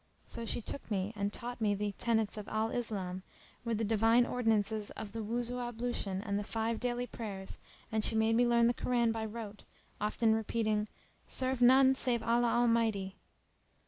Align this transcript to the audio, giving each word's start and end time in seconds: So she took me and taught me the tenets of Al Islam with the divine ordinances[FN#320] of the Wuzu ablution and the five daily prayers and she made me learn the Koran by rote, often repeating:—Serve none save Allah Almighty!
So 0.25 0.47
she 0.47 0.61
took 0.63 0.89
me 0.89 1.13
and 1.15 1.31
taught 1.31 1.61
me 1.61 1.75
the 1.75 1.91
tenets 1.91 2.35
of 2.35 2.47
Al 2.47 2.71
Islam 2.71 3.21
with 3.63 3.77
the 3.77 3.83
divine 3.83 4.25
ordinances[FN#320] 4.25 4.91
of 4.99 5.11
the 5.11 5.19
Wuzu 5.19 5.59
ablution 5.59 6.23
and 6.23 6.39
the 6.39 6.43
five 6.43 6.79
daily 6.79 7.05
prayers 7.05 7.59
and 7.91 8.03
she 8.03 8.15
made 8.15 8.35
me 8.35 8.47
learn 8.47 8.65
the 8.65 8.73
Koran 8.73 9.11
by 9.11 9.23
rote, 9.25 9.63
often 10.01 10.33
repeating:—Serve 10.33 11.61
none 11.61 11.93
save 11.93 12.23
Allah 12.23 12.47
Almighty! 12.49 13.17